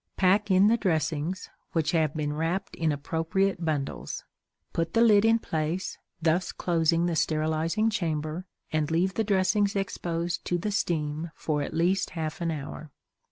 Pack 0.17 0.49
in 0.49 0.65
the 0.65 0.77
dressings, 0.77 1.51
which 1.73 1.91
have 1.91 2.15
been 2.15 2.33
wrapped 2.33 2.75
in 2.75 2.91
appropriate 2.91 3.63
bundles; 3.63 4.23
put 4.73 4.95
the 4.95 5.01
lid 5.01 5.23
in 5.23 5.37
place, 5.37 5.99
thus 6.19 6.51
closing 6.51 7.05
the 7.05 7.15
sterilizing 7.15 7.87
chamber, 7.91 8.47
and 8.71 8.89
leave 8.89 9.13
the 9.13 9.23
dressings 9.23 9.75
exposed 9.75 10.43
to 10.45 10.57
the 10.57 10.71
steam 10.71 11.29
for 11.35 11.61
at 11.61 11.75
least 11.75 12.09
half 12.17 12.41
an 12.41 12.49
hour. 12.49 12.89